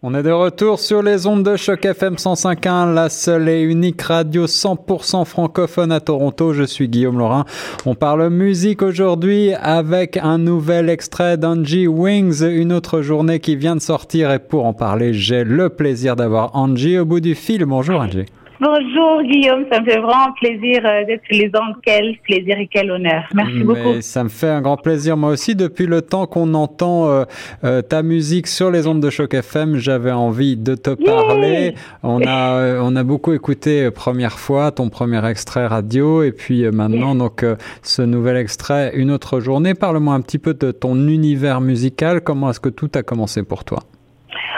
On 0.00 0.14
est 0.14 0.22
de 0.22 0.30
retour 0.30 0.78
sur 0.78 1.02
les 1.02 1.26
ondes 1.26 1.42
de 1.42 1.56
choc 1.56 1.84
FM 1.84 2.14
105.1, 2.14 2.94
la 2.94 3.08
seule 3.08 3.48
et 3.48 3.62
unique 3.62 4.00
radio 4.00 4.46
100% 4.46 5.24
francophone 5.24 5.90
à 5.90 5.98
Toronto. 5.98 6.52
Je 6.52 6.62
suis 6.62 6.88
Guillaume 6.88 7.18
Laurin. 7.18 7.44
On 7.84 7.96
parle 7.96 8.28
musique 8.28 8.82
aujourd'hui 8.82 9.54
avec 9.54 10.16
un 10.16 10.38
nouvel 10.38 10.88
extrait 10.88 11.36
d'Angie 11.36 11.88
Wings, 11.88 12.44
une 12.44 12.72
autre 12.72 13.02
journée 13.02 13.40
qui 13.40 13.56
vient 13.56 13.74
de 13.74 13.80
sortir. 13.80 14.30
Et 14.30 14.38
pour 14.38 14.66
en 14.66 14.72
parler, 14.72 15.14
j'ai 15.14 15.42
le 15.42 15.68
plaisir 15.68 16.14
d'avoir 16.14 16.54
Angie 16.54 16.96
au 16.96 17.04
bout 17.04 17.18
du 17.18 17.34
fil. 17.34 17.64
Bonjour 17.64 18.00
Angie. 18.00 18.26
Bonjour 18.60 19.22
Guillaume, 19.22 19.66
ça 19.70 19.80
me 19.80 19.84
fait 19.84 19.98
vraiment 19.98 20.32
plaisir 20.32 20.82
euh, 20.84 21.04
d'être 21.04 21.22
les 21.30 21.48
ondes. 21.54 21.76
Quel 21.80 22.16
plaisir 22.24 22.58
et 22.58 22.66
quel 22.66 22.90
honneur. 22.90 23.22
Merci 23.32 23.62
beaucoup. 23.62 24.00
Ça 24.00 24.24
me 24.24 24.28
fait 24.28 24.48
un 24.48 24.60
grand 24.60 24.76
plaisir 24.76 25.16
moi 25.16 25.30
aussi. 25.30 25.54
Depuis 25.54 25.86
le 25.86 26.02
temps 26.02 26.26
qu'on 26.26 26.54
entend 26.54 27.08
euh, 27.08 27.24
euh, 27.62 27.82
ta 27.82 28.02
musique 28.02 28.48
sur 28.48 28.72
les 28.72 28.88
ondes 28.88 29.00
de 29.00 29.10
choc 29.10 29.32
FM, 29.32 29.76
j'avais 29.76 30.10
envie 30.10 30.56
de 30.56 30.74
te 30.74 30.90
parler. 30.90 31.74
On 32.02 32.20
a 32.26 32.82
on 32.82 32.96
a 32.96 33.04
beaucoup 33.04 33.32
écouté 33.32 33.92
première 33.92 34.40
fois 34.40 34.72
ton 34.72 34.88
premier 34.88 35.24
extrait 35.24 35.68
radio 35.68 36.24
et 36.24 36.32
puis 36.32 36.68
maintenant 36.72 37.14
donc 37.14 37.44
ce 37.82 38.02
nouvel 38.02 38.36
extrait 38.38 38.90
une 38.94 39.12
autre 39.12 39.38
journée. 39.38 39.74
Parle-moi 39.74 40.14
un 40.14 40.20
petit 40.20 40.38
peu 40.38 40.54
de 40.54 40.72
ton 40.72 40.96
univers 41.06 41.60
musical. 41.60 42.22
Comment 42.22 42.50
est-ce 42.50 42.60
que 42.60 42.70
tout 42.70 42.90
a 42.96 43.04
commencé 43.04 43.44
pour 43.44 43.62
toi? 43.62 43.78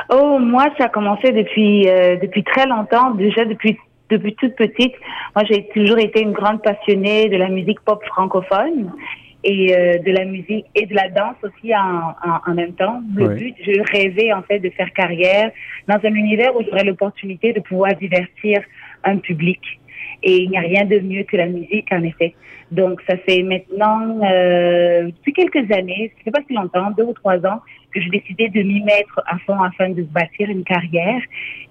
Oh, 0.08 0.38
moi, 0.40 0.64
ça 0.76 0.86
a 0.86 0.88
commencé 0.88 1.32
depuis 1.32 1.82
depuis 2.22 2.42
très 2.42 2.66
longtemps, 2.66 3.10
déjà 3.12 3.44
depuis 3.44 3.78
depuis 4.10 4.34
toute 4.34 4.56
petite, 4.56 4.94
moi 5.34 5.44
j'ai 5.48 5.68
toujours 5.68 5.98
été 5.98 6.20
une 6.20 6.32
grande 6.32 6.62
passionnée 6.62 7.28
de 7.28 7.36
la 7.36 7.48
musique 7.48 7.80
pop 7.80 8.02
francophone 8.04 8.92
et 9.42 9.74
euh, 9.74 9.98
de 9.98 10.10
la 10.12 10.24
musique 10.24 10.66
et 10.74 10.86
de 10.86 10.94
la 10.94 11.08
danse 11.08 11.36
aussi 11.42 11.74
en, 11.74 12.14
en, 12.46 12.54
même 12.54 12.74
temps. 12.74 13.00
Le 13.14 13.28
but, 13.28 13.54
je 13.64 13.80
rêvais 13.92 14.32
en 14.32 14.42
fait 14.42 14.58
de 14.58 14.68
faire 14.70 14.92
carrière 14.92 15.50
dans 15.88 15.98
un 16.02 16.14
univers 16.14 16.54
où 16.54 16.62
j'aurais 16.62 16.84
l'opportunité 16.84 17.52
de 17.52 17.60
pouvoir 17.60 17.94
divertir 17.96 18.60
un 19.04 19.16
public. 19.16 19.79
Et 20.22 20.42
il 20.42 20.50
n'y 20.50 20.56
a 20.56 20.60
rien 20.60 20.84
de 20.84 20.98
mieux 20.98 21.24
que 21.24 21.36
la 21.36 21.46
musique, 21.46 21.90
en 21.92 22.02
effet. 22.02 22.34
Donc, 22.70 23.00
ça 23.08 23.16
fait 23.16 23.42
maintenant, 23.42 24.20
euh, 24.22 25.06
depuis 25.06 25.32
quelques 25.32 25.70
années, 25.72 26.12
ça 26.16 26.24
fait 26.24 26.30
pas 26.30 26.40
si 26.46 26.54
longtemps, 26.54 26.90
deux 26.92 27.04
ou 27.04 27.12
trois 27.12 27.38
ans, 27.44 27.60
que 27.92 28.00
j'ai 28.00 28.10
décidé 28.10 28.48
de 28.48 28.62
m'y 28.62 28.80
mettre 28.82 29.20
à 29.26 29.38
fond 29.38 29.60
afin 29.60 29.90
de 29.90 30.02
bâtir 30.02 30.48
une 30.48 30.62
carrière 30.62 31.20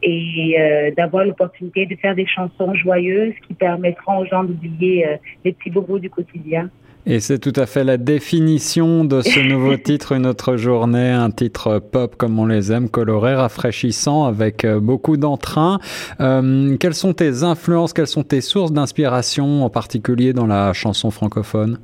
et 0.03 0.55
euh, 0.59 0.91
d'avoir 0.91 1.23
l'opportunité 1.23 1.85
de 1.85 1.95
faire 1.95 2.15
des 2.15 2.25
chansons 2.27 2.73
joyeuses 2.75 3.33
qui 3.47 3.53
permettront 3.53 4.19
aux 4.19 4.25
gens 4.25 4.43
d'oublier 4.43 5.07
euh, 5.07 5.15
les 5.45 5.53
petits 5.53 5.69
bobos 5.69 5.99
du 5.99 6.09
quotidien. 6.09 6.69
Et 7.11 7.19
c'est 7.21 7.39
tout 7.39 7.53
à 7.55 7.65
fait 7.65 7.83
la 7.83 7.97
définition 7.97 9.03
de 9.03 9.21
ce 9.21 9.39
nouveau 9.49 9.75
titre, 9.77 10.11
Une 10.11 10.27
autre 10.27 10.57
journée, 10.57 11.09
un 11.09 11.31
titre 11.31 11.79
pop 11.79 12.15
comme 12.15 12.37
on 12.37 12.45
les 12.45 12.71
aime, 12.71 12.87
coloré, 12.87 13.33
rafraîchissant, 13.33 14.25
avec 14.25 14.63
euh, 14.63 14.79
beaucoup 14.79 15.17
d'entrain. 15.17 15.79
Euh, 16.19 16.77
quelles 16.77 16.93
sont 16.93 17.13
tes 17.13 17.41
influences, 17.41 17.93
quelles 17.93 18.05
sont 18.05 18.21
tes 18.21 18.41
sources 18.41 18.71
d'inspiration, 18.71 19.65
en 19.65 19.71
particulier 19.71 20.33
dans 20.33 20.45
la 20.45 20.71
chanson 20.73 21.09
francophone? 21.09 21.79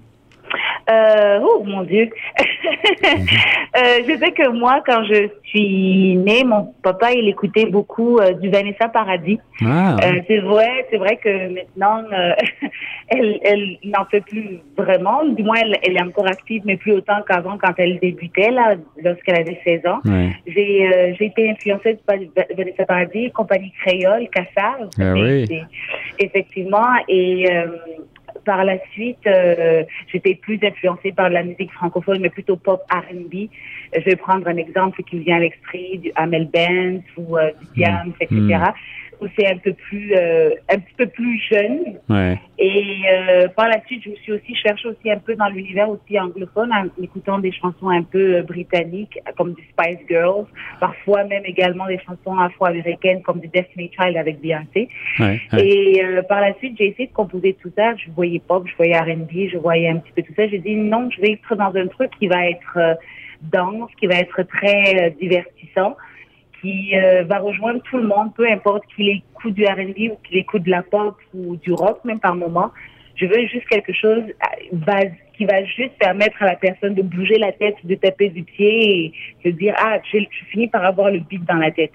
Euh, 0.89 1.39
oh 1.41 1.64
mon 1.66 1.83
Dieu. 1.83 2.09
euh, 2.39 4.00
je 4.08 4.17
sais 4.19 4.31
que 4.31 4.50
moi, 4.50 4.83
quand 4.86 5.03
je 5.05 5.30
suis 5.45 6.16
née, 6.16 6.44
mon 6.44 6.73
papa, 6.83 7.11
il 7.14 7.28
écoutait 7.28 7.66
beaucoup 7.66 8.19
euh, 8.19 8.33
du 8.33 8.50
Vanessa 8.50 8.88
Paradis. 8.89 9.39
Ah, 9.66 9.95
euh, 10.03 10.22
c'est 10.28 10.39
vrai, 10.39 10.86
c'est 10.91 10.97
vrai 10.97 11.17
que 11.17 11.53
maintenant, 11.53 12.03
euh, 12.13 12.33
elle, 13.08 13.39
elle 13.44 13.78
n'en 13.83 14.06
fait 14.06 14.22
plus 14.22 14.59
vraiment. 14.78 15.25
Du 15.25 15.44
moins, 15.44 15.58
elle, 15.61 15.78
elle, 15.83 15.97
est 15.97 16.03
encore 16.03 16.28
active, 16.28 16.61
mais 16.66 16.78
plus 16.78 16.94
autant 16.94 17.22
qu'avant 17.28 17.58
quand 17.58 17.73
elle 17.78 17.97
débutait, 18.00 18.52
là, 18.52 18.75
lorsqu'elle 19.03 19.39
avait 19.39 19.59
16 19.63 19.88
ans. 19.88 20.02
J'ai, 20.45 21.16
j'ai 21.17 21.25
été 21.25 21.50
influencée 21.50 21.97
par 22.06 22.17
Vanessa 22.56 22.86
Paradis, 22.86 23.31
compagnie 23.31 23.73
créole, 23.83 24.28
Cassar. 24.30 24.78
Ah, 25.00 25.13
oui. 25.13 25.47
Effectivement, 26.19 26.86
et 27.08 27.47
par 28.45 28.63
la 28.63 28.77
suite, 28.91 29.25
euh, 29.27 29.83
j'étais 30.11 30.35
plus 30.35 30.59
influencée 30.63 31.11
par 31.11 31.29
la 31.29 31.44
musique 31.44 31.72
francophone, 31.73 32.19
mais 32.22 32.29
plutôt 32.29 32.56
pop 32.56 32.81
R&B. 32.89 33.50
Je 33.94 34.03
vais 34.06 34.16
prendre 34.16 34.47
un 34.47 34.57
exemple 34.57 35.03
qui 35.03 35.19
vient 35.19 35.38
à 35.38 35.39
l'esprit 35.39 35.97
du 35.97 36.11
Amel 36.16 36.47
Benz 36.47 37.01
ou 37.17 37.38
euh, 37.38 37.51
du 37.59 37.81
Diams, 37.81 38.13
etc. 38.22 38.39
Mm 38.39 38.73
où 39.22 39.28
c'est 39.38 39.48
un 39.48 39.58
peu 39.58 39.74
plus 39.74 40.14
euh, 40.16 40.52
un 40.70 40.80
petit 40.80 40.94
peu 40.98 41.08
plus 41.08 41.42
jeune. 41.50 41.98
Ouais. 42.09 42.40
Et 42.58 43.02
euh, 43.12 43.48
par 43.50 43.68
la 43.68 43.84
suite, 43.86 44.03
je 44.06 44.12
me 44.12 44.16
suis 44.16 44.31
aussi 44.31 44.56
cherché 44.56 44.88
aussi 44.88 45.12
un 45.12 45.18
peu 45.18 45.36
dans 45.36 45.48
l'univers 45.48 45.90
aussi 45.90 46.18
anglophone 46.18 46.72
en 46.72 46.86
écoutant 47.02 47.40
des 47.40 47.52
chansons 47.52 47.90
un 47.90 48.03
peu 48.03 48.36
euh, 48.36 48.44
britanniques 48.44 49.20
comme 49.38 49.53
du 49.53 49.64
Spice 49.64 50.00
Girls, 50.08 50.46
parfois 50.80 51.26
même 51.26 51.44
également 51.46 51.86
des 51.88 52.00
chansons 52.00 52.38
afro-américaines 52.38 53.22
comme 53.24 53.42
du 53.42 53.50
Destiny 53.50 53.92
Child 53.98 54.16
avec 54.16 54.40
Beyoncé. 54.40 54.88
Ouais, 55.20 55.42
Et 55.58 56.02
euh, 56.03 56.22
par 56.22 56.40
la 56.40 56.53
suite, 56.56 56.76
j'ai 56.78 56.88
essayé 56.88 57.08
de 57.08 57.14
composer 57.14 57.58
tout 57.62 57.72
ça. 57.78 57.94
Je 57.97 58.09
voyais 58.12 58.40
pop, 58.40 58.66
je 58.66 58.76
voyais 58.78 58.97
R&B, 58.97 59.50
je 59.52 59.58
voyais 59.58 59.90
un 59.90 59.97
petit 59.97 60.14
peu 60.16 60.22
tout 60.22 60.34
ça. 60.36 60.47
J'ai 60.47 60.59
dit 60.59 60.76
non, 60.76 61.09
je 61.12 61.20
vais 61.20 61.34
être 61.34 61.56
dans 61.56 61.76
un 61.76 61.88
truc 61.88 62.12
qui 62.18 62.28
va 62.28 62.47
être 62.47 62.78
euh, 62.78 62.94
danse, 63.42 63.90
qui 64.00 64.08
va 64.08 64.16
être 64.16 64.44
très 64.44 65.14
divertissant 65.20 65.97
qui 66.66 66.96
euh, 66.96 67.24
va 67.24 67.40
rejoindre 67.40 67.81
tout 67.84 67.98
le 67.98 68.08
monde, 68.08 68.34
peu 68.36 68.50
importe 68.50 68.84
qu'il 68.96 69.09
écoute 69.09 69.53
du 69.53 69.66
R&B 69.66 70.12
ou 70.12 70.18
qu'il 70.24 70.38
écoute 70.38 70.64
de 70.64 70.72
la 70.72 70.81
pop 70.81 71.16
ou 71.34 71.56
du 71.58 71.72
rock, 71.72 72.03
même 72.03 72.20
par 72.20 72.36
moment. 72.36 72.72
Je 73.16 73.28
veux 73.28 73.48
juste 73.48 73.68
quelque 73.68 73.94
chose 73.94 74.24
euh, 74.24 75.09
qui 75.38 75.46
va 75.46 75.64
juste 75.64 75.94
permettre 76.00 76.42
à 76.42 76.48
la 76.48 76.56
personne 76.56 76.96
de 76.96 77.03
bouger 77.03 77.38
la 77.38 77.52
tête, 77.52 77.76
de 77.84 77.96
taper 77.96 78.30
du 78.30 78.44
pied 78.44 79.14
et 79.44 79.50
de 79.50 79.56
dire 79.56 79.76
ah, 79.78 80.00
je, 80.12 80.20
finis 80.52 80.68
par 80.68 80.84
avoir 80.84 81.12
le 81.12 81.20
beat 81.20 81.46
dans 81.46 81.56
la 81.56 81.72
tête. 81.72 81.94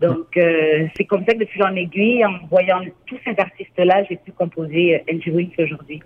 Donc, 0.00 0.36
euh, 0.36 0.86
c'est 0.96 1.04
comme 1.04 1.24
ça 1.24 1.32
que 1.32 1.38
depuis 1.38 1.62
en 1.62 1.74
aiguille, 1.74 2.24
en 2.26 2.46
voyant 2.50 2.80
tous 3.06 3.18
ces 3.24 3.34
artistes-là, 3.38 4.04
j'ai 4.10 4.16
pu 4.16 4.32
composer 4.32 5.02
NG 5.10 5.32
Wings 5.32 5.54
aujourd'hui. 5.58 6.02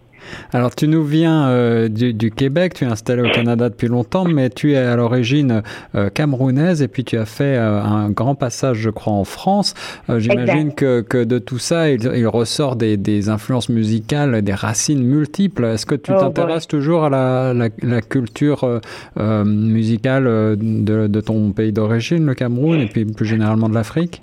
Alors, 0.52 0.74
tu 0.74 0.88
nous 0.88 1.04
viens 1.04 1.48
euh, 1.48 1.88
du, 1.88 2.14
du, 2.14 2.30
Québec, 2.30 2.74
tu 2.74 2.84
es 2.84 2.86
installé 2.86 3.22
au 3.22 3.30
Canada 3.30 3.68
depuis 3.68 3.88
longtemps, 3.88 4.24
mais 4.24 4.50
tu 4.50 4.72
es 4.72 4.76
à 4.76 4.96
l'origine 4.96 5.62
euh, 5.94 6.08
camerounaise 6.10 6.82
et 6.82 6.88
puis 6.88 7.04
tu 7.04 7.16
as 7.16 7.24
fait 7.24 7.56
euh, 7.56 7.80
un 7.80 8.10
grand 8.10 8.34
passage, 8.34 8.78
je 8.78 8.90
crois, 8.90 9.12
en 9.12 9.24
France. 9.24 9.74
J'imagine 10.08 10.74
que, 10.74 11.00
que, 11.00 11.24
de 11.24 11.38
tout 11.38 11.58
ça, 11.58 11.90
il, 11.90 12.02
il 12.14 12.26
ressort 12.26 12.76
des, 12.76 12.96
des, 12.96 13.28
influences 13.28 13.68
musicales, 13.68 14.42
des 14.42 14.54
racines 14.54 15.02
multiples. 15.02 15.64
Est-ce 15.64 15.86
que 15.86 15.94
tu 15.94 16.12
oh, 16.14 16.20
t'intéresses 16.20 16.64
ouais. 16.64 16.68
toujours 16.68 17.04
à 17.04 17.10
la, 17.10 17.52
la, 17.54 17.68
la 17.82 18.00
culture 18.00 18.80
musicale 19.16 20.24
de, 20.56 21.06
de, 21.06 21.20
ton 21.20 21.52
pays 21.52 21.72
d'origine, 21.72 22.26
le 22.26 22.34
Cameroun, 22.34 22.80
et 22.80 22.86
puis 22.86 23.04
plus 23.04 23.26
généralement 23.26 23.68
de 23.68 23.74
l'Afrique? 23.74 24.20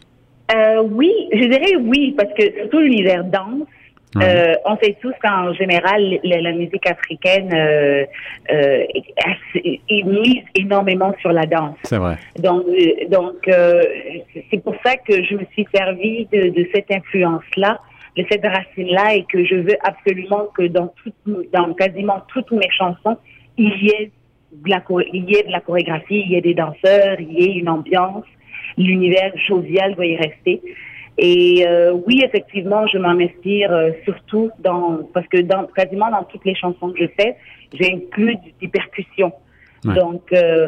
Oui, 0.92 1.12
je 1.32 1.46
dirais 1.46 1.76
oui, 1.82 2.14
parce 2.18 2.32
que 2.34 2.44
surtout 2.60 2.80
l'univers 2.80 3.24
danse, 3.24 3.68
euh, 4.22 4.56
on 4.66 4.78
sait 4.78 4.96
tous 5.02 5.14
qu'en 5.22 5.54
général, 5.54 6.20
la, 6.24 6.42
la, 6.42 6.52
musique 6.54 6.88
africaine 6.90 7.52
euh, 7.54 8.06
euh, 8.52 8.86
est, 8.94 9.82
est, 9.90 10.04
mise 10.04 10.44
énormément 10.56 11.14
sur 11.20 11.32
la 11.32 11.46
danse. 11.46 11.76
C'est 11.84 11.98
vrai. 11.98 12.18
Donc, 12.40 12.64
euh, 12.68 13.08
donc 13.10 13.48
euh, 13.48 13.84
c'est 14.50 14.64
pour 14.64 14.76
ça 14.86 14.96
que 14.98 15.24
je 15.24 15.36
me 15.36 15.46
suis 15.52 15.68
servi 15.74 16.28
de, 16.32 16.50
de 16.50 16.68
cette 16.74 16.92
influence-là, 16.92 17.80
de 18.16 18.26
cette 18.30 18.46
racine-là, 18.46 19.16
et 19.16 19.26
que 19.26 19.44
je 19.44 19.56
veux 19.56 19.78
absolument 19.84 20.48
que 20.56 20.68
dans, 20.68 20.94
tout, 21.04 21.44
dans 21.54 21.74
quasiment 21.74 22.22
toutes 22.30 22.52
mes 22.52 22.70
chansons, 22.72 23.18
il 23.58 23.74
y 23.84 23.90
ait 23.90 24.12
de 24.54 24.70
la, 24.70 24.82
il 25.12 25.30
y 25.30 25.36
ait 25.36 25.44
de 25.44 25.52
la 25.52 25.60
chorégraphie, 25.60 26.24
il 26.26 26.32
y 26.32 26.36
ait 26.36 26.42
des 26.42 26.54
danseurs, 26.54 27.20
il 27.20 27.34
y 27.34 27.44
ait 27.44 27.54
une 27.60 27.70
ambiance. 27.70 28.26
L'univers 28.78 29.32
jovial 29.48 29.96
doit 29.96 30.06
y 30.06 30.16
rester. 30.16 30.62
Et 31.18 31.66
euh, 31.66 31.94
oui, 32.06 32.22
effectivement, 32.24 32.86
je 32.88 32.98
m'en 32.98 33.18
inspire 33.18 33.72
euh, 33.72 33.92
surtout 34.04 34.52
dans 34.60 35.00
parce 35.14 35.28
que 35.28 35.42
dans 35.42 35.66
quasiment 35.68 36.10
dans 36.12 36.24
toutes 36.24 36.44
les 36.44 36.56
chansons 36.56 36.92
que 36.92 37.04
je 37.04 37.08
fais, 37.18 37.38
j'ai 37.74 37.94
inclus 37.94 38.38
des 38.62 38.68
percussions. 38.68 39.32
Ouais. 39.86 39.94
Donc, 39.94 40.24
euh, 40.34 40.68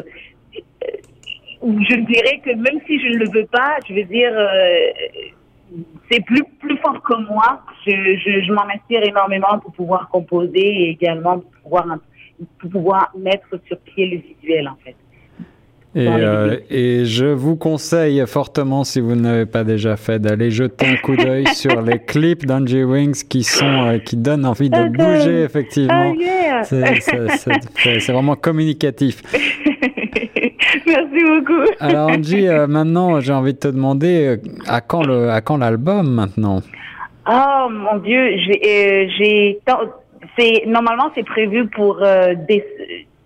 je 1.62 1.96
dirais 1.96 2.40
que 2.42 2.54
même 2.54 2.80
si 2.86 2.98
je 2.98 3.08
ne 3.08 3.18
le 3.18 3.30
veux 3.30 3.46
pas, 3.46 3.76
je 3.86 3.94
veux 3.94 4.04
dire, 4.04 4.32
euh, 4.32 5.76
c'est 6.10 6.24
plus 6.24 6.44
plus 6.60 6.78
fort 6.78 7.02
que 7.02 7.14
moi. 7.30 7.62
Je, 7.86 7.90
je, 7.90 8.42
je 8.42 8.52
m'en 8.52 8.66
inspire 8.74 9.02
énormément 9.02 9.58
pour 9.58 9.72
pouvoir 9.72 10.08
composer 10.08 10.66
et 10.66 10.90
également 10.90 11.40
pour 11.40 11.50
pouvoir 11.62 11.98
pour 12.58 12.70
pouvoir 12.70 13.12
mettre 13.18 13.48
sur 13.66 13.78
pied 13.80 14.06
le 14.06 14.16
visuel 14.18 14.68
en 14.68 14.76
fait. 14.76 14.96
Et, 15.94 16.06
euh, 16.06 16.58
et, 16.70 17.06
je 17.06 17.24
vous 17.24 17.56
conseille 17.56 18.22
fortement, 18.26 18.84
si 18.84 19.00
vous 19.00 19.14
ne 19.14 19.22
l'avez 19.22 19.46
pas 19.46 19.64
déjà 19.64 19.96
fait, 19.96 20.18
d'aller 20.18 20.50
jeter 20.50 20.86
un 20.86 20.96
coup 20.96 21.16
d'œil 21.16 21.46
sur 21.54 21.80
les 21.80 21.98
clips 21.98 22.44
d'Angie 22.44 22.84
Wings 22.84 23.24
qui 23.26 23.42
sont 23.42 23.64
euh, 23.64 23.98
qui 23.98 24.16
donnent 24.16 24.44
envie 24.44 24.68
de 24.68 24.76
okay. 24.76 24.90
bouger 24.90 25.42
effectivement. 25.44 26.12
Oh, 26.14 26.20
yeah. 26.20 26.62
C'est 26.62 28.12
vraiment 28.12 28.36
communicatif. 28.36 29.22
Merci 30.86 31.24
beaucoup. 31.24 31.62
Alors 31.80 32.10
Angie, 32.10 32.46
euh, 32.46 32.66
maintenant 32.66 33.20
j'ai 33.20 33.32
envie 33.32 33.54
de 33.54 33.58
te 33.58 33.68
demander 33.68 34.36
à 34.66 34.82
quand 34.82 35.02
le 35.02 35.30
à 35.30 35.40
quand 35.40 35.56
l'album 35.56 36.12
maintenant? 36.12 36.60
Oh 37.26 37.68
mon 37.70 37.98
Dieu, 37.98 38.36
j'ai 38.38 39.58
normalement 40.66 41.10
c'est 41.14 41.26
prévu 41.26 41.66
pour 41.66 42.00
des 42.46 42.62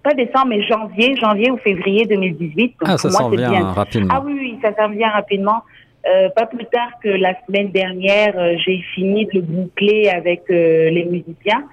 pas 0.03 0.15
décembre, 0.15 0.49
mais 0.49 0.63
janvier, 0.63 1.17
janvier 1.17 1.51
ou 1.51 1.59
février 1.59 2.07
2018. 2.07 2.77
ah, 2.85 2.99
ça 2.99 3.11
s'en 3.11 3.31
vient 3.31 3.51
bien. 3.51 3.67
rapidement. 3.67 4.15
Ah 4.17 4.23
oui, 4.25 4.37
oui, 4.39 4.59
ça 4.63 4.75
s'en 4.75 4.91
vient 4.91 5.11
rapidement. 5.11 5.63
Euh, 6.05 6.29
pas 6.31 6.47
plus 6.47 6.65
tard 6.67 6.91
que 7.03 7.09
la 7.09 7.35
semaine 7.47 7.71
dernière, 7.71 8.37
euh, 8.37 8.55
j'ai 8.65 8.79
fini 8.95 9.27
de 9.27 9.35
le 9.35 9.41
boucler 9.43 10.09
avec 10.09 10.43
euh, 10.51 10.91
les 10.91 11.05
musiciens, 11.05 11.65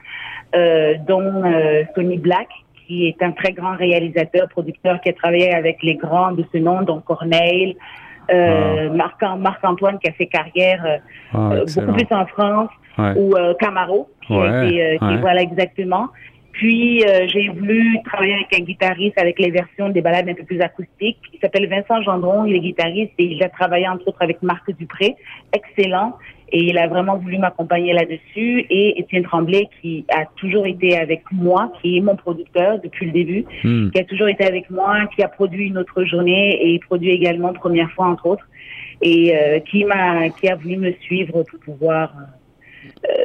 dont 1.08 1.44
Tony 1.96 2.18
Black, 2.18 2.48
qui 2.88 3.08
est 3.08 3.22
un 3.22 3.32
très 3.32 3.54
grand 3.54 3.76
réalisateur, 3.76 4.48
producteur, 4.50 5.00
qui 5.02 5.10
a 5.10 5.14
travaillé 5.14 5.54
avec 5.54 5.84
les 5.84 5.96
grands 5.96 6.32
de 6.32 6.44
ce 6.52 6.58
nom, 6.58 6.82
donc 6.82 7.06
Corneille, 7.06 7.78
ah. 8.32 8.90
Marc-Antoine, 9.38 10.00
qui 10.00 10.10
a 10.10 10.14
fait 10.14 10.26
carrière 10.26 11.00
ah, 11.34 11.52
beaucoup 11.76 11.94
plus 11.94 12.08
en 12.10 12.26
France, 12.26 12.70
ou 13.16 13.36
Camaro, 13.60 14.10
qui, 14.22 14.36
qui 14.36 15.18
voilà 15.22 15.42
exactement. 15.42 16.08
Puis, 16.52 17.04
euh, 17.04 17.28
j'ai 17.28 17.50
voulu 17.50 17.98
travailler 18.04 18.34
avec 18.34 18.60
un 18.60 18.64
guitariste 18.64 19.18
avec 19.18 19.40
les 19.40 19.52
versions 19.52 19.90
des 19.90 20.02
balades 20.02 20.28
un 20.28 20.34
peu 20.34 20.44
plus 20.44 20.62
acoustiques. 20.62 21.20
Il 21.34 21.40
s'appelle 21.40 21.68
Vincent 21.68 22.02
Gendron, 22.02 22.46
il 22.46 22.56
est 22.56 22.60
guitariste 22.60 23.14
et 23.18 23.26
il 23.26 23.44
a 23.44 23.50
travaillé 23.50 23.88
entre 23.88 24.08
autres 24.08 24.22
avec 24.22 24.42
Marc 24.42 24.70
Dupré, 24.78 25.16
excellent. 25.54 26.18
Et 26.52 26.64
il 26.64 26.78
a 26.80 26.88
vraiment 26.88 27.18
voulu 27.18 27.38
m'accompagner 27.38 27.94
là-dessus. 27.94 28.66
Et 28.70 29.00
Étienne 29.00 29.24
Tremblay, 29.24 29.68
qui 29.82 30.06
a 30.10 30.26
toujours 30.38 30.66
été 30.66 30.98
avec 30.98 31.22
moi, 31.32 31.72
qui 31.80 31.98
est 31.98 32.02
mon 32.02 32.16
producteur 32.16 32.80
depuis 32.82 33.06
le 33.06 33.12
début, 33.12 33.46
hmm. 33.64 33.92
qui 33.92 34.00
a 34.00 34.04
toujours 34.04 34.30
été 34.30 34.44
avec 34.46 34.70
moi, 34.72 35.06
qui 35.16 35.22
a 35.22 35.28
produit 35.28 35.68
une 35.68 35.78
autre 35.78 36.04
journée 36.06 36.74
et 36.74 36.80
produit 36.80 37.12
également 37.12 37.54
première 37.54 37.92
fois 37.92 38.08
entre 38.08 38.26
autres, 38.26 38.48
et 39.02 39.36
euh, 39.36 39.60
qui 39.60 39.86
m'a, 39.86 40.30
qui 40.30 40.50
a 40.50 40.56
voulu 40.56 40.78
me 40.78 40.92
suivre 40.94 41.44
pour 41.44 41.60
pouvoir 41.60 42.14
euh, 43.08 43.19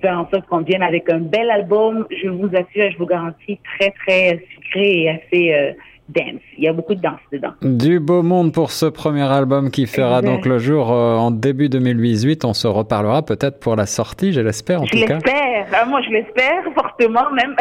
faire 0.00 0.18
en 0.18 0.28
sorte 0.30 0.46
qu'on 0.46 0.60
vienne 0.60 0.82
avec 0.82 1.08
un 1.10 1.18
bel 1.18 1.50
album, 1.50 2.06
je 2.10 2.28
vous 2.28 2.48
assure 2.48 2.90
je 2.92 2.98
vous 2.98 3.06
garantis, 3.06 3.58
très, 3.78 3.90
très 4.04 4.44
sucré 4.54 5.02
et 5.02 5.10
assez 5.10 5.54
euh, 5.54 5.72
dance. 6.08 6.40
Il 6.58 6.64
y 6.64 6.68
a 6.68 6.72
beaucoup 6.72 6.94
de 6.94 7.00
danse 7.00 7.20
dedans. 7.32 7.52
Du 7.62 8.00
beau 8.00 8.22
monde 8.22 8.52
pour 8.52 8.70
ce 8.70 8.86
premier 8.86 9.22
album 9.22 9.70
qui 9.70 9.86
fera 9.86 10.22
donc 10.22 10.46
le 10.46 10.58
jour 10.58 10.92
euh, 10.92 11.16
en 11.16 11.30
début 11.30 11.68
2018. 11.68 12.44
On 12.44 12.54
se 12.54 12.66
reparlera 12.66 13.24
peut-être 13.24 13.60
pour 13.60 13.76
la 13.76 13.86
sortie, 13.86 14.32
je 14.32 14.40
l'espère 14.40 14.82
en 14.82 14.86
tout 14.86 14.98
cas. 14.98 15.06
Je 15.06 15.12
l'espère, 15.12 15.49
ah, 15.72 15.84
moi 15.86 16.00
je 16.02 16.10
l'espère 16.10 16.64
fortement 16.74 17.30
même. 17.32 17.54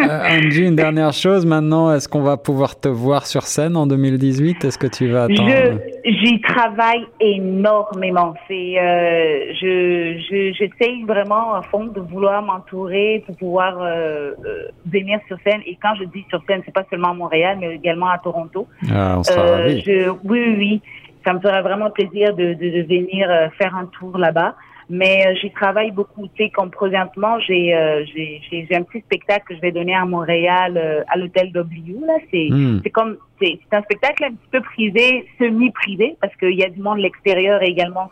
euh, 0.00 0.38
Angie, 0.38 0.66
une 0.66 0.76
dernière 0.76 1.12
chose 1.12 1.44
maintenant, 1.46 1.92
est-ce 1.94 2.08
qu'on 2.08 2.22
va 2.22 2.36
pouvoir 2.36 2.78
te 2.78 2.88
voir 2.88 3.26
sur 3.26 3.42
scène 3.42 3.76
en 3.76 3.86
2018 3.86 4.64
Est-ce 4.64 4.78
que 4.78 4.86
tu 4.86 5.08
vas 5.08 5.24
attendre? 5.24 5.78
J'y 6.04 6.40
travaille 6.40 7.06
énormément. 7.20 8.34
C'est, 8.48 8.78
euh, 8.78 9.52
je, 9.60 10.52
j'essaye 10.58 11.04
vraiment 11.04 11.54
à 11.54 11.62
fond 11.62 11.84
de 11.86 12.00
vouloir 12.00 12.42
m'entourer 12.42 13.22
pour 13.26 13.36
pouvoir 13.36 13.80
euh, 13.80 14.32
euh, 14.44 14.68
venir 14.86 15.20
sur 15.28 15.36
scène. 15.44 15.60
Et 15.66 15.76
quand 15.80 15.94
je 15.98 16.04
dis 16.04 16.24
sur 16.28 16.42
scène, 16.48 16.62
c'est 16.64 16.74
pas 16.74 16.84
seulement 16.90 17.10
à 17.10 17.14
Montréal, 17.14 17.58
mais 17.60 17.74
également 17.74 18.08
à 18.08 18.18
Toronto. 18.18 18.66
Ah, 18.90 19.16
on 19.18 19.22
sera 19.22 19.40
euh, 19.40 19.80
je, 19.84 20.10
oui, 20.24 20.42
oui, 20.46 20.54
oui. 20.58 20.80
Ça 21.24 21.32
me 21.32 21.40
ferait 21.40 21.62
vraiment 21.62 21.90
plaisir 21.90 22.34
de, 22.34 22.54
de, 22.54 22.82
de 22.82 22.82
venir 22.82 23.28
faire 23.56 23.76
un 23.76 23.86
tour 23.86 24.18
là-bas. 24.18 24.56
Mais 24.90 25.26
euh, 25.26 25.34
j'y 25.40 25.50
travaille 25.50 25.90
beaucoup. 25.90 26.26
Tu 26.34 26.44
sais, 26.44 26.50
comme 26.50 26.70
présentement, 26.70 27.38
j'ai 27.40 27.74
euh, 27.74 28.04
j'ai 28.14 28.66
un 28.72 28.82
petit 28.82 29.00
spectacle 29.00 29.44
que 29.48 29.54
je 29.54 29.60
vais 29.60 29.72
donner 29.72 29.94
à 29.94 30.04
Montréal 30.04 30.76
euh, 30.76 31.02
à 31.08 31.16
l'hôtel 31.16 31.52
W. 31.52 31.96
Là, 32.04 32.14
c'est 32.30 32.48
hmm. 32.50 32.80
c'est 32.82 32.90
comme 32.90 33.16
c'est 33.40 33.58
un 33.72 33.82
spectacle 33.82 34.24
un 34.24 34.30
petit 34.30 34.48
peu 34.50 34.60
privé, 34.60 35.26
semi-privé, 35.38 36.16
parce 36.20 36.34
qu'il 36.36 36.58
y 36.58 36.64
a 36.64 36.68
du 36.68 36.80
monde 36.80 36.98
de 36.98 37.02
l'extérieur 37.02 37.62
et 37.62 37.66
également 37.66 38.10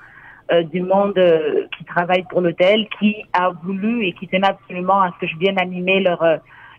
du 0.72 0.82
monde 0.82 1.14
qui 1.78 1.84
travaille 1.84 2.24
pour 2.28 2.40
l'hôtel, 2.40 2.88
qui 2.98 3.14
a 3.32 3.50
voulu 3.62 4.04
et 4.04 4.12
qui 4.14 4.26
tenait 4.26 4.48
absolument 4.48 5.00
à 5.00 5.12
ce 5.14 5.24
que 5.24 5.32
je 5.32 5.38
vienne 5.38 5.56
animer 5.60 6.00
leur 6.00 6.24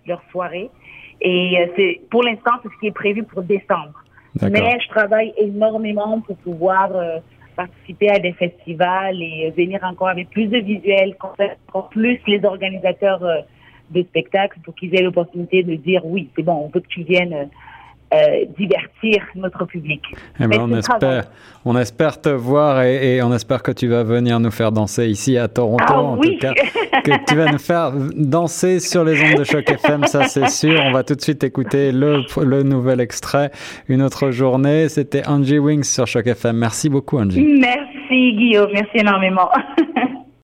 leur 0.05 0.21
soirée. 0.29 0.69
Et 1.21 1.71
c'est 1.77 2.01
pour 2.09 2.21
l'instant 2.21 2.51
c'est 2.61 2.67
ce 2.67 2.79
qui 2.81 2.87
est 2.87 2.91
prévu 2.91 3.23
pour 3.23 3.43
décembre. 3.43 4.03
Mais 4.41 4.77
je 4.83 4.89
travaille 4.89 5.33
énormément 5.37 6.19
pour 6.19 6.35
pouvoir 6.35 6.89
participer 7.65 8.09
à 8.09 8.19
des 8.19 8.33
festivals 8.33 9.21
et 9.21 9.51
venir 9.55 9.79
encore 9.83 10.09
avec 10.09 10.29
plus 10.29 10.47
de 10.47 10.57
visuels, 10.57 11.15
encore 11.19 11.89
plus 11.89 12.19
les 12.27 12.43
organisateurs 12.43 13.23
euh, 13.23 13.41
de 13.91 14.01
spectacles 14.03 14.59
pour 14.63 14.73
qu'ils 14.75 14.95
aient 14.95 15.03
l'opportunité 15.03 15.63
de 15.63 15.75
dire 15.75 16.01
oui, 16.05 16.29
c'est 16.35 16.43
bon, 16.43 16.53
on 16.53 16.67
veut 16.67 16.79
que 16.79 16.87
tu 16.87 17.03
viennes 17.03 17.49
euh, 18.13 18.45
divertir 18.57 19.23
notre 19.35 19.65
public. 19.65 20.01
Eh 20.39 20.47
ben, 20.47 20.59
on, 20.59 20.75
espère, 20.75 21.23
on 21.63 21.77
espère 21.77 22.19
te 22.19 22.29
voir 22.29 22.83
et, 22.83 23.21
on 23.21 23.33
espère 23.33 23.63
que 23.63 23.71
tu 23.71 23.87
vas 23.87 24.03
venir 24.03 24.39
nous 24.39 24.51
faire 24.51 24.71
danser 24.71 25.07
ici 25.07 25.37
à 25.37 25.47
Toronto, 25.47 25.83
ah 25.87 26.01
en 26.01 26.17
tout 26.17 26.37
cas. 26.39 26.53
Que 27.03 27.25
tu 27.25 27.35
vas 27.35 27.51
nous 27.51 27.57
faire 27.57 27.93
danser 28.15 28.79
sur 28.79 29.03
les 29.03 29.21
ondes 29.21 29.39
de 29.39 29.43
Choc 29.43 29.69
FM, 29.69 30.05
ça 30.05 30.25
c'est 30.25 30.49
sûr. 30.49 30.81
On 30.83 30.91
va 30.91 31.03
tout 31.03 31.15
de 31.15 31.21
suite 31.21 31.43
écouter 31.43 31.91
le, 31.91 32.23
le 32.43 32.63
nouvel 32.63 32.99
extrait, 32.99 33.49
Une 33.87 34.01
autre 34.01 34.31
journée. 34.31 34.89
C'était 34.89 35.25
Angie 35.27 35.59
Wings 35.59 35.83
sur 35.83 36.05
Choc 36.05 36.27
FM. 36.27 36.57
Merci 36.57 36.89
beaucoup, 36.89 37.17
Angie. 37.17 37.41
Merci, 37.41 38.33
Guillaume. 38.33 38.69
Merci 38.73 38.97
énormément. 38.97 39.49